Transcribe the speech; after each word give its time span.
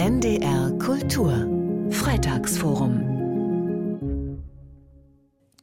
NDR 0.00 0.70
Kultur 0.78 1.48
Freitagsforum 1.90 4.38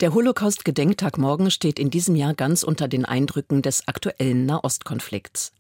Der 0.02 0.14
Holocaust-Gedenktag 0.14 1.18
morgen 1.18 1.50
steht 1.50 1.80
in 1.80 1.90
diesem 1.90 2.18
Jahr 2.18 2.34
ganz 2.34 2.64
unter 2.64 2.90
den 2.90 3.06
Eindrücken 3.06 3.62
des 3.62 3.88
aktuellen 3.88 4.46
Nahostkonflikts. 4.46 5.54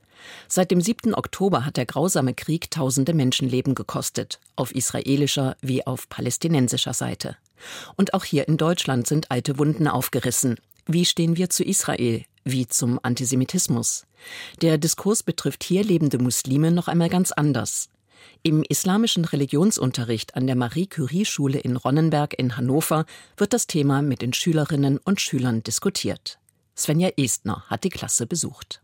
Seit 0.49 0.71
dem 0.71 0.81
7. 0.81 1.15
Oktober 1.15 1.65
hat 1.65 1.77
der 1.77 1.85
grausame 1.85 2.33
Krieg 2.33 2.69
tausende 2.69 3.13
Menschenleben 3.13 3.75
gekostet, 3.75 4.41
auf 4.57 4.75
israelischer 4.75 5.55
wie 5.61 5.87
auf 5.87 6.09
palästinensischer 6.09 6.93
Seite. 6.93 7.37
Und 7.95 8.13
auch 8.13 8.25
hier 8.25 8.45
in 8.49 8.57
Deutschland 8.57 9.07
sind 9.07 9.31
alte 9.31 9.57
Wunden 9.57 9.87
aufgerissen. 9.87 10.57
Wie 10.85 11.05
stehen 11.05 11.37
wir 11.37 11.49
zu 11.49 11.63
Israel? 11.63 12.25
Wie 12.43 12.67
zum 12.67 12.99
Antisemitismus? 13.01 14.05
Der 14.61 14.77
Diskurs 14.77 15.23
betrifft 15.23 15.63
hier 15.63 15.85
lebende 15.85 16.17
Muslime 16.17 16.71
noch 16.71 16.89
einmal 16.89 17.09
ganz 17.09 17.31
anders. 17.31 17.87
Im 18.43 18.63
islamischen 18.63 19.25
Religionsunterricht 19.25 20.35
an 20.35 20.47
der 20.47 20.55
Marie-Curie-Schule 20.55 21.59
in 21.59 21.75
Ronnenberg 21.75 22.37
in 22.37 22.57
Hannover 22.57 23.05
wird 23.37 23.53
das 23.53 23.67
Thema 23.67 24.01
mit 24.01 24.21
den 24.21 24.33
Schülerinnen 24.33 24.99
und 24.99 25.21
Schülern 25.21 25.63
diskutiert. 25.63 26.39
Svenja 26.77 27.09
Estner 27.17 27.63
hat 27.67 27.83
die 27.83 27.89
Klasse 27.89 28.27
besucht. 28.27 28.81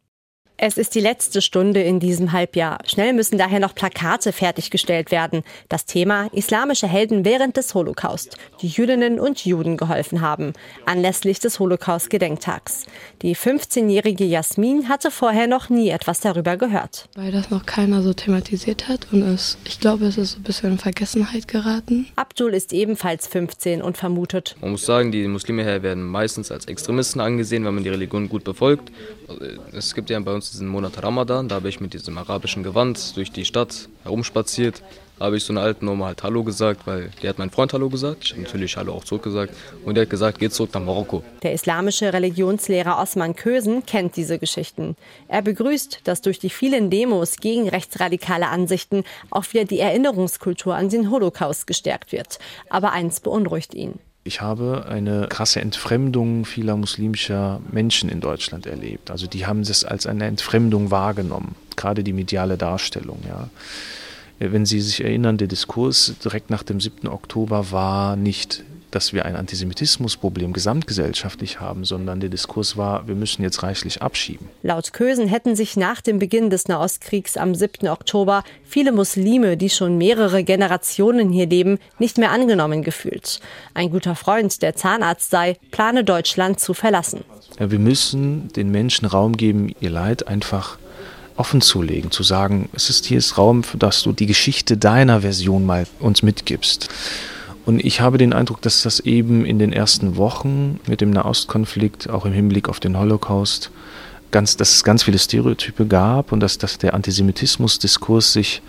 Es 0.63 0.77
ist 0.77 0.93
die 0.93 0.99
letzte 0.99 1.41
Stunde 1.41 1.81
in 1.81 1.99
diesem 1.99 2.33
Halbjahr. 2.33 2.77
Schnell 2.85 3.13
müssen 3.13 3.39
daher 3.39 3.59
noch 3.59 3.73
Plakate 3.73 4.31
fertiggestellt 4.31 5.09
werden. 5.09 5.41
Das 5.69 5.85
Thema 5.85 6.27
islamische 6.33 6.87
Helden 6.87 7.25
während 7.25 7.57
des 7.57 7.73
Holocaust, 7.73 8.37
die 8.61 8.67
Jüdinnen 8.67 9.19
und 9.19 9.43
Juden 9.43 9.75
geholfen 9.75 10.21
haben, 10.21 10.53
anlässlich 10.85 11.39
des 11.39 11.59
Holocaust-Gedenktags. 11.59 12.85
Die 13.23 13.35
15-jährige 13.35 14.23
Jasmin 14.23 14.87
hatte 14.87 15.09
vorher 15.09 15.47
noch 15.47 15.69
nie 15.69 15.89
etwas 15.89 16.19
darüber 16.19 16.57
gehört. 16.57 17.09
Weil 17.15 17.31
das 17.31 17.49
noch 17.49 17.65
keiner 17.65 18.03
so 18.03 18.13
thematisiert 18.13 18.87
hat 18.87 19.07
und 19.11 19.23
es, 19.23 19.57
ich 19.65 19.79
glaube, 19.79 20.05
es 20.05 20.19
ist 20.19 20.37
ein 20.37 20.43
bisschen 20.43 20.73
in 20.73 20.77
Vergessenheit 20.77 21.47
geraten. 21.47 22.05
Abdul 22.15 22.53
ist 22.53 22.71
ebenfalls 22.71 23.25
15 23.25 23.81
und 23.81 23.97
vermutet. 23.97 24.55
Man 24.61 24.73
muss 24.73 24.85
sagen, 24.85 25.11
die 25.11 25.27
Muslime 25.27 25.63
her 25.63 25.81
werden 25.81 26.03
meistens 26.03 26.51
als 26.51 26.65
Extremisten 26.65 27.19
angesehen, 27.19 27.65
wenn 27.65 27.73
man 27.73 27.83
die 27.83 27.89
Religion 27.89 28.29
gut 28.29 28.43
befolgt. 28.43 28.91
Es 29.73 29.95
gibt 29.95 30.11
ja 30.11 30.19
bei 30.19 30.31
uns 30.35 30.50
diesen 30.51 30.67
Monat 30.67 31.01
Ramadan, 31.01 31.47
da 31.47 31.55
habe 31.55 31.69
ich 31.69 31.79
mit 31.79 31.93
diesem 31.93 32.17
arabischen 32.17 32.63
Gewand 32.63 33.15
durch 33.15 33.31
die 33.31 33.45
Stadt 33.45 33.87
herumspaziert. 34.03 34.83
Da 35.17 35.25
habe 35.25 35.37
ich 35.37 35.43
so 35.43 35.53
einer 35.53 35.61
alten 35.61 35.87
Oma 35.87 36.07
halt 36.07 36.23
Hallo 36.23 36.43
gesagt, 36.43 36.87
weil 36.87 37.11
der 37.21 37.29
hat 37.29 37.37
mein 37.37 37.51
Freund 37.51 37.73
Hallo 37.73 37.89
gesagt. 37.89 38.23
Ich 38.25 38.31
habe 38.31 38.41
natürlich 38.41 38.75
Hallo 38.75 38.93
auch 38.93 39.03
zurückgesagt. 39.03 39.53
Und 39.85 39.95
der 39.95 40.03
hat 40.03 40.09
gesagt, 40.09 40.39
geht 40.39 40.51
zurück 40.51 40.71
nach 40.73 40.81
Marokko. 40.81 41.23
Der 41.43 41.53
islamische 41.53 42.11
Religionslehrer 42.11 42.99
Osman 42.99 43.35
Kösen 43.35 43.85
kennt 43.85 44.17
diese 44.17 44.39
Geschichten. 44.39 44.95
Er 45.27 45.43
begrüßt, 45.43 46.01
dass 46.05 46.21
durch 46.21 46.39
die 46.39 46.49
vielen 46.49 46.89
Demos 46.89 47.37
gegen 47.37 47.69
rechtsradikale 47.69 48.47
Ansichten 48.47 49.03
auch 49.29 49.45
wieder 49.53 49.65
die 49.65 49.79
Erinnerungskultur 49.79 50.75
an 50.75 50.89
den 50.89 51.11
Holocaust 51.11 51.67
gestärkt 51.67 52.11
wird. 52.11 52.39
Aber 52.69 52.91
eins 52.91 53.19
beunruhigt 53.19 53.75
ihn. 53.75 53.99
Ich 54.23 54.39
habe 54.39 54.85
eine 54.87 55.27
krasse 55.27 55.61
Entfremdung 55.61 56.45
vieler 56.45 56.77
muslimischer 56.77 57.59
Menschen 57.71 58.07
in 58.09 58.21
Deutschland 58.21 58.67
erlebt. 58.67 59.09
Also 59.09 59.25
die 59.25 59.47
haben 59.47 59.63
das 59.63 59.83
als 59.83 60.05
eine 60.05 60.25
Entfremdung 60.25 60.91
wahrgenommen, 60.91 61.55
gerade 61.75 62.03
die 62.03 62.13
mediale 62.13 62.57
Darstellung. 62.57 63.19
Ja. 63.27 63.49
Wenn 64.37 64.65
Sie 64.65 64.79
sich 64.79 65.03
erinnern, 65.03 65.37
der 65.37 65.47
Diskurs 65.47 66.13
direkt 66.23 66.51
nach 66.51 66.61
dem 66.61 66.79
7. 66.79 67.07
Oktober 67.07 67.71
war 67.71 68.15
nicht 68.15 68.63
dass 68.91 69.13
wir 69.13 69.25
ein 69.25 69.35
Antisemitismusproblem 69.35 70.53
gesamtgesellschaftlich 70.53 71.59
haben, 71.59 71.85
sondern 71.85 72.19
der 72.19 72.29
Diskurs 72.29 72.77
war, 72.77 73.07
wir 73.07 73.15
müssen 73.15 73.41
jetzt 73.41 73.63
reichlich 73.63 74.01
abschieben. 74.01 74.49
Laut 74.63 74.93
Kösen 74.93 75.27
hätten 75.27 75.55
sich 75.55 75.77
nach 75.77 76.01
dem 76.01 76.19
Beginn 76.19 76.49
des 76.49 76.67
Nahostkriegs 76.67 77.37
am 77.37 77.55
7. 77.55 77.87
Oktober 77.87 78.43
viele 78.63 78.91
Muslime, 78.91 79.57
die 79.57 79.69
schon 79.69 79.97
mehrere 79.97 80.43
Generationen 80.43 81.31
hier 81.31 81.47
leben, 81.47 81.79
nicht 81.99 82.17
mehr 82.17 82.31
angenommen 82.31 82.83
gefühlt. 82.83 83.39
Ein 83.73 83.89
guter 83.89 84.15
Freund, 84.15 84.61
der 84.61 84.75
Zahnarzt 84.75 85.31
sei, 85.31 85.57
plane 85.71 86.03
Deutschland 86.03 86.59
zu 86.59 86.73
verlassen. 86.73 87.23
Ja, 87.59 87.71
wir 87.71 87.79
müssen 87.79 88.49
den 88.49 88.71
Menschen 88.71 89.05
Raum 89.07 89.37
geben, 89.37 89.73
ihr 89.79 89.89
Leid 89.89 90.27
einfach 90.27 90.77
offen 91.37 91.61
zu 91.61 91.81
legen, 91.81 92.11
zu 92.11 92.23
sagen, 92.23 92.69
es 92.73 92.89
ist 92.89 93.05
hier 93.05 93.17
ist 93.17 93.37
Raum, 93.37 93.63
dass 93.79 94.03
du 94.03 94.11
die 94.11 94.27
Geschichte 94.27 94.77
deiner 94.77 95.21
Version 95.21 95.65
mal 95.65 95.87
uns 95.99 96.21
mitgibst. 96.21 96.89
Und 97.65 97.83
ich 97.83 98.01
habe 98.01 98.17
den 98.17 98.33
Eindruck, 98.33 98.61
dass 98.61 98.81
das 98.81 98.99
eben 99.01 99.45
in 99.45 99.59
den 99.59 99.71
ersten 99.71 100.17
Wochen 100.17 100.79
mit 100.87 101.01
dem 101.01 101.11
Nahostkonflikt, 101.11 102.09
auch 102.09 102.25
im 102.25 102.33
Hinblick 102.33 102.69
auf 102.69 102.79
den 102.79 102.97
Holocaust, 102.97 103.71
ganz, 104.31 104.57
dass 104.57 104.71
es 104.71 104.83
ganz 104.83 105.03
viele 105.03 105.19
Stereotype 105.19 105.85
gab 105.85 106.31
und 106.31 106.39
dass, 106.39 106.57
dass 106.57 106.77
der 106.77 106.93
Antisemitismus-Diskurs 106.93 108.33
sich 108.33 108.61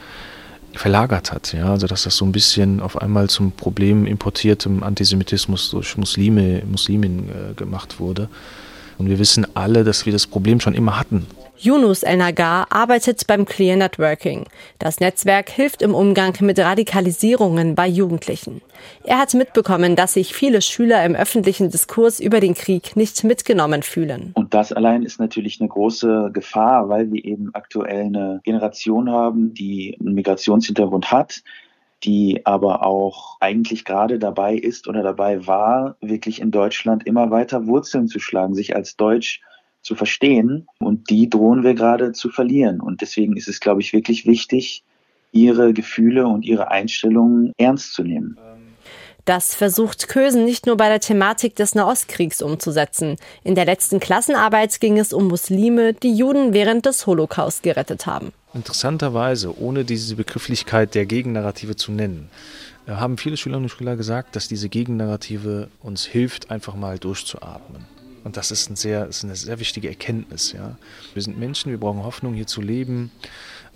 verlagert 0.75 1.33
hat. 1.33 1.53
Ja? 1.53 1.71
Also 1.71 1.87
dass 1.87 2.05
das 2.05 2.17
so 2.17 2.25
ein 2.25 2.33
bisschen 2.33 2.81
auf 2.81 3.01
einmal 3.01 3.31
zum 3.31 3.53
Problem 3.53 4.07
importiertem 4.07 4.83
Antisemitismus 4.83 5.71
durch 5.71 5.97
Muslime, 5.97 6.63
Muslimen 6.71 7.29
äh, 7.29 7.55
gemacht 7.55 8.01
wurde. 8.01 8.29
Und 8.99 9.09
wir 9.09 9.19
wissen 9.19 9.47
alle, 9.55 9.85
dass 9.85 10.07
wir 10.07 10.13
das 10.13 10.27
Problem 10.27 10.61
schon 10.61 10.75
immer 10.75 10.99
hatten. 10.99 11.27
Yunus 11.65 12.03
El 12.03 12.17
Nagar 12.17 12.67
arbeitet 12.71 13.25
beim 13.29 13.45
Clear 13.45 13.77
Networking. 13.77 14.47
Das 14.81 14.99
Netzwerk 14.99 15.49
hilft 15.49 15.81
im 15.81 15.95
Umgang 15.95 16.37
mit 16.41 16.59
Radikalisierungen 16.59 17.77
bei 17.77 17.87
Jugendlichen. 17.87 18.63
Er 19.05 19.19
hat 19.19 19.33
mitbekommen, 19.35 19.95
dass 19.95 20.15
sich 20.15 20.35
viele 20.35 20.61
Schüler 20.61 21.05
im 21.05 21.15
öffentlichen 21.15 21.71
Diskurs 21.71 22.19
über 22.19 22.41
den 22.41 22.55
Krieg 22.55 22.97
nicht 22.97 23.23
mitgenommen 23.23 23.85
fühlen. 23.85 24.33
Und 24.35 24.55
das 24.55 24.73
allein 24.73 25.05
ist 25.05 25.21
natürlich 25.21 25.61
eine 25.61 25.69
große 25.69 26.31
Gefahr, 26.33 26.89
weil 26.89 27.13
wir 27.13 27.25
eben 27.25 27.55
aktuell 27.55 28.07
eine 28.07 28.41
Generation 28.43 29.09
haben, 29.09 29.55
die 29.55 29.97
einen 30.01 30.17
Migrationshintergrund 30.17 31.13
hat, 31.13 31.45
die 32.03 32.45
aber 32.45 32.85
auch 32.85 33.37
eigentlich 33.39 33.85
gerade 33.85 34.19
dabei 34.19 34.57
ist 34.57 34.89
oder 34.89 35.05
dabei 35.05 35.47
war, 35.47 35.95
wirklich 36.01 36.41
in 36.41 36.51
Deutschland 36.51 37.07
immer 37.07 37.31
weiter 37.31 37.69
Wurzeln 37.69 38.09
zu 38.09 38.19
schlagen, 38.19 38.55
sich 38.55 38.75
als 38.75 38.97
Deutsch 38.97 39.41
zu 39.83 39.95
verstehen. 39.95 40.67
Und 40.79 41.11
die 41.11 41.29
drohen 41.29 41.63
wir 41.63 41.75
gerade 41.75 42.13
zu 42.13 42.31
verlieren. 42.31 42.81
Und 42.81 43.01
deswegen 43.01 43.37
ist 43.37 43.49
es, 43.49 43.61
glaube 43.61 43.81
ich, 43.81 43.93
wirklich 43.93 44.27
wichtig, 44.27 44.85
ihre 45.33 45.73
Gefühle 45.73 46.27
und 46.27 46.45
ihre 46.45 46.71
Einstellungen 46.71 47.53
ernst 47.59 47.95
zu 47.95 48.03
nehmen. 48.03 48.39
Das 49.25 49.55
versucht 49.55 50.09
Kösen 50.09 50.45
nicht 50.45 50.67
nur 50.67 50.77
bei 50.77 50.89
der 50.89 50.99
Thematik 50.99 51.55
des 51.55 51.77
Nahostkriegs 51.77 52.43
umzusetzen. 52.43 53.17
In 53.45 53.55
der 53.55 53.65
letzten 53.65 54.01
Klassenarbeit 54.01 54.81
ging 54.81 54.99
es 54.99 55.13
um 55.13 55.29
Muslime, 55.29 55.95
die 55.95 56.13
Juden 56.13 56.53
während 56.53 56.87
des 56.87 57.07
Holocaust 57.07 57.63
gerettet 57.63 58.07
haben. 58.07 58.33
Interessanterweise, 58.53 59.57
ohne 59.61 59.85
diese 59.85 60.17
Begrifflichkeit 60.17 60.97
der 60.97 61.07
Gegennarrative 61.07 61.77
zu 61.77 61.93
nennen, 61.93 62.31
äh, 62.87 62.93
haben 62.93 63.17
viele 63.17 63.37
Schülerinnen 63.37 63.67
und 63.67 63.77
Schüler 63.77 63.97
gesagt, 63.97 64.35
dass 64.35 64.49
diese 64.49 64.69
Gegennarrative 64.69 65.69
uns 65.83 66.05
hilft, 66.05 66.51
einfach 66.51 66.75
mal 66.75 66.99
durchzuatmen. 66.99 67.87
Und 68.25 68.37
das 68.37 68.51
ist, 68.51 68.71
ein 68.71 68.77
sehr, 68.77 69.07
ist 69.07 69.25
eine 69.25 69.37
sehr 69.37 69.59
wichtige 69.59 69.89
Erkenntnis. 69.89 70.53
Ja. 70.53 70.77
Wir 71.15 71.23
sind 71.23 71.39
Menschen, 71.39 71.71
wir 71.71 71.79
brauchen 71.79 72.05
Hoffnung, 72.05 72.35
hier 72.35 72.47
zu 72.47 72.61
leben. 72.61 73.11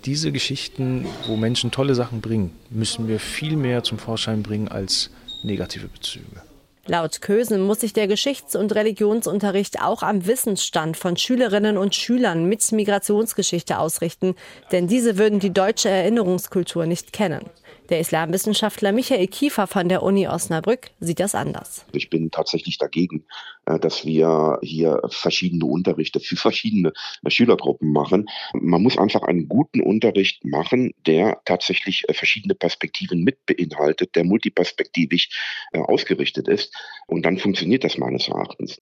Diese 0.05 0.31
Geschichten, 0.31 1.05
wo 1.25 1.35
Menschen 1.35 1.71
tolle 1.71 1.95
Sachen 1.95 2.21
bringen, 2.21 2.51
müssen 2.69 3.07
wir 3.07 3.19
viel 3.19 3.57
mehr 3.57 3.83
zum 3.83 3.97
Vorschein 3.97 4.43
bringen 4.43 4.67
als 4.67 5.09
negative 5.43 5.87
Bezüge. 5.87 6.41
Laut 6.89 7.19
Kösen 7.21 7.61
muss 7.61 7.81
sich 7.81 7.91
der 7.91 8.07
Geschichts- 8.07 8.55
und 8.55 8.73
Religionsunterricht 8.73 9.81
auch 9.81 10.03
am 10.03 10.25
Wissensstand 10.25 10.95
von 10.95 11.17
Schülerinnen 11.17 11.77
und 11.77 11.95
Schülern 11.95 12.45
mit 12.45 12.71
Migrationsgeschichte 12.71 13.77
ausrichten, 13.77 14.35
denn 14.71 14.87
diese 14.87 15.17
würden 15.17 15.39
die 15.39 15.53
deutsche 15.53 15.89
Erinnerungskultur 15.89 16.85
nicht 16.85 17.11
kennen. 17.11 17.41
Der 17.89 17.99
Islamwissenschaftler 17.99 18.91
Michael 18.91 19.27
Kiefer 19.27 19.65
von 19.65 19.87
der 19.87 20.03
Uni 20.03 20.27
Osnabrück 20.27 20.89
sieht 20.99 21.19
das 21.19 21.35
anders. 21.35 21.85
Ich 21.93 22.09
bin 22.09 22.31
tatsächlich 22.31 22.77
dagegen, 22.77 23.25
äh, 23.65 23.79
dass 23.79 24.05
wir 24.05 24.59
hier 24.61 25.01
verschiedene 25.09 25.65
Unterrichte 25.65 26.19
für 26.19 26.35
verschiedene 26.35 26.91
Schülergruppen 27.27 27.91
machen. 27.91 28.27
Man 28.53 28.83
muss 28.83 28.97
einfach 28.97 29.23
einen 29.23 29.47
guten 29.47 29.81
Unterricht 29.81 30.43
machen, 30.43 30.91
der 31.05 31.41
tatsächlich 31.45 32.03
äh, 32.09 32.13
verschiedene 32.13 32.55
Perspektiven 32.55 33.23
mit 33.23 33.45
beinhaltet, 33.45 34.15
der 34.15 34.25
multiperspektivisch 34.25 35.29
äh, 35.71 35.79
ausgerichtet 35.79 36.47
ist. 36.47 36.75
Und 37.07 37.25
dann 37.25 37.37
funktioniert 37.37 37.83
das 37.83 37.97
meines 37.97 38.27
Erachtens. 38.27 38.79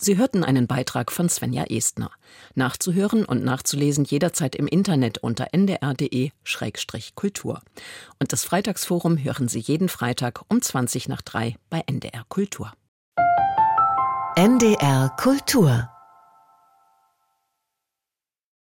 Sie 0.00 0.16
hörten 0.16 0.44
einen 0.44 0.68
Beitrag 0.68 1.10
von 1.10 1.28
Svenja 1.28 1.64
Estner. 1.64 2.12
Nachzuhören 2.54 3.24
und 3.24 3.42
nachzulesen 3.42 4.04
jederzeit 4.04 4.54
im 4.54 4.68
Internet 4.68 5.18
unter 5.18 5.48
ndr.de-kultur. 5.52 7.60
Und 8.20 8.32
das 8.32 8.44
Freitagsforum 8.44 9.18
hören 9.18 9.48
Sie 9.48 9.58
jeden 9.58 9.88
Freitag 9.88 10.42
um 10.48 10.62
20 10.62 11.08
nach 11.08 11.22
3 11.22 11.56
bei 11.68 11.82
NDR 11.86 12.22
Kultur. 12.28 12.72
NDR 14.36 15.08
Kultur 15.18 15.90